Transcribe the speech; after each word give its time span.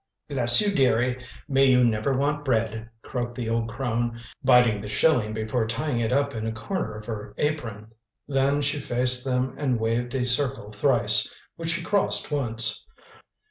"Bless 0.27 0.59
you, 0.61 0.73
deary; 0.73 1.23
may 1.47 1.65
you 1.67 1.83
never 1.83 2.17
want 2.17 2.43
bread," 2.43 2.89
croaked 3.03 3.35
the 3.35 3.47
old 3.49 3.69
crone, 3.69 4.19
biting 4.43 4.81
the 4.81 4.87
shilling 4.87 5.31
before 5.31 5.67
tying 5.67 5.99
it 5.99 6.11
up 6.11 6.33
in 6.33 6.47
a 6.47 6.51
corner 6.51 6.95
of 6.95 7.05
her 7.05 7.35
apron. 7.37 7.91
Then 8.27 8.63
she 8.63 8.79
faced 8.79 9.23
them 9.23 9.53
and 9.59 9.79
waved 9.79 10.15
a 10.15 10.25
circle 10.25 10.71
thrice, 10.71 11.31
which 11.55 11.69
she 11.73 11.83
crossed 11.83 12.31
once. 12.31 12.83